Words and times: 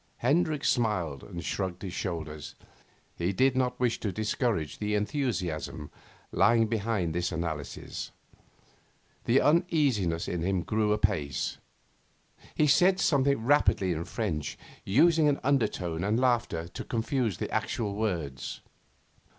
Hendricks 0.17 0.67
smiled 0.69 1.21
and 1.23 1.45
shrugged 1.45 1.83
his 1.83 1.93
shoulders. 1.93 2.55
He 3.17 3.31
did 3.33 3.55
not 3.55 3.79
wish 3.79 3.99
to 3.99 4.11
discourage 4.11 4.79
the 4.79 4.95
enthusiasm 4.95 5.91
lying 6.31 6.65
behind 6.65 7.13
this 7.13 7.31
analysis. 7.31 8.09
The 9.25 9.39
uneasiness 9.41 10.27
in 10.27 10.41
him 10.41 10.63
grew 10.63 10.91
apace. 10.91 11.59
He 12.55 12.65
said 12.65 12.99
something 12.99 13.45
rapidly 13.45 13.91
in 13.91 14.05
French, 14.05 14.57
using 14.85 15.27
an 15.29 15.39
undertone 15.43 16.03
and 16.03 16.19
laughter 16.19 16.67
to 16.67 16.83
confuse 16.83 17.37
the 17.37 17.51
actual 17.51 17.93
words. 17.93 18.61